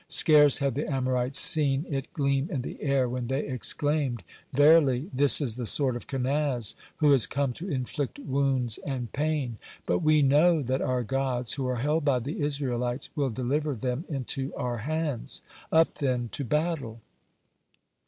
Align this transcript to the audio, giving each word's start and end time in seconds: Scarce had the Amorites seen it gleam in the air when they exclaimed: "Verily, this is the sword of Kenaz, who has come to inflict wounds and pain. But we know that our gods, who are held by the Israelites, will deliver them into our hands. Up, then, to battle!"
Scarce 0.07 0.57
had 0.57 0.73
the 0.73 0.91
Amorites 0.91 1.37
seen 1.37 1.85
it 1.87 2.11
gleam 2.11 2.49
in 2.49 2.63
the 2.63 2.81
air 2.81 3.07
when 3.07 3.27
they 3.27 3.45
exclaimed: 3.45 4.23
"Verily, 4.51 5.11
this 5.13 5.39
is 5.39 5.57
the 5.57 5.67
sword 5.67 5.95
of 5.95 6.07
Kenaz, 6.07 6.73
who 6.97 7.11
has 7.11 7.27
come 7.27 7.53
to 7.53 7.69
inflict 7.69 8.17
wounds 8.17 8.79
and 8.79 9.13
pain. 9.13 9.59
But 9.85 9.99
we 9.99 10.23
know 10.23 10.63
that 10.63 10.81
our 10.81 11.03
gods, 11.03 11.53
who 11.53 11.67
are 11.67 11.75
held 11.75 12.03
by 12.03 12.17
the 12.17 12.41
Israelites, 12.41 13.11
will 13.15 13.29
deliver 13.29 13.75
them 13.75 14.05
into 14.09 14.51
our 14.55 14.79
hands. 14.79 15.43
Up, 15.71 15.99
then, 15.99 16.29
to 16.31 16.43
battle!" 16.45 17.01